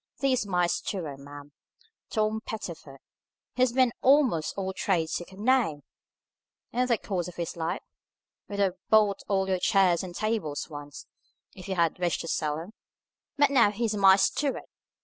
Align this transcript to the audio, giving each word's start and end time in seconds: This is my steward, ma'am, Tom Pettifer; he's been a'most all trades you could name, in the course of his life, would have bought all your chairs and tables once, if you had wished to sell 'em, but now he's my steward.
This 0.17 0.39
is 0.39 0.47
my 0.47 0.65
steward, 0.65 1.19
ma'am, 1.19 1.51
Tom 2.09 2.41
Pettifer; 2.43 2.97
he's 3.53 3.71
been 3.71 3.91
a'most 4.03 4.55
all 4.57 4.73
trades 4.73 5.19
you 5.19 5.27
could 5.27 5.37
name, 5.37 5.83
in 6.71 6.87
the 6.87 6.97
course 6.97 7.27
of 7.27 7.35
his 7.35 7.55
life, 7.55 7.83
would 8.47 8.57
have 8.57 8.79
bought 8.89 9.21
all 9.27 9.47
your 9.47 9.59
chairs 9.59 10.01
and 10.01 10.15
tables 10.15 10.67
once, 10.71 11.05
if 11.53 11.69
you 11.69 11.75
had 11.75 11.99
wished 11.99 12.21
to 12.21 12.27
sell 12.27 12.57
'em, 12.59 12.71
but 13.37 13.51
now 13.51 13.69
he's 13.69 13.93
my 13.95 14.15
steward. 14.15 14.63